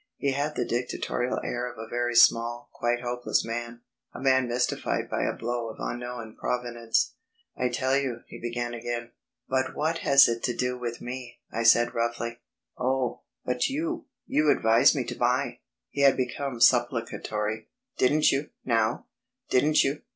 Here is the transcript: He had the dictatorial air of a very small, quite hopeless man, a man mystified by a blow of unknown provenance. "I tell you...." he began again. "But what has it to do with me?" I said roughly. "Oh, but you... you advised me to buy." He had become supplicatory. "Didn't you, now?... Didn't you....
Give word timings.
He 0.17 0.31
had 0.31 0.55
the 0.55 0.65
dictatorial 0.65 1.39
air 1.43 1.71
of 1.71 1.77
a 1.77 1.87
very 1.87 2.15
small, 2.15 2.71
quite 2.73 3.01
hopeless 3.01 3.45
man, 3.45 3.81
a 4.15 4.19
man 4.19 4.47
mystified 4.47 5.11
by 5.11 5.25
a 5.25 5.35
blow 5.37 5.69
of 5.69 5.75
unknown 5.79 6.35
provenance. 6.35 7.13
"I 7.55 7.69
tell 7.69 7.95
you...." 7.95 8.21
he 8.25 8.41
began 8.41 8.73
again. 8.73 9.11
"But 9.47 9.75
what 9.75 9.99
has 9.99 10.27
it 10.27 10.41
to 10.45 10.55
do 10.55 10.75
with 10.75 11.01
me?" 11.01 11.39
I 11.51 11.61
said 11.61 11.93
roughly. 11.93 12.39
"Oh, 12.79 13.21
but 13.45 13.69
you... 13.69 14.07
you 14.25 14.49
advised 14.49 14.95
me 14.95 15.03
to 15.03 15.13
buy." 15.15 15.59
He 15.91 16.01
had 16.01 16.17
become 16.17 16.59
supplicatory. 16.61 17.69
"Didn't 17.99 18.31
you, 18.31 18.49
now?... 18.65 19.05
Didn't 19.51 19.83
you.... 19.83 20.01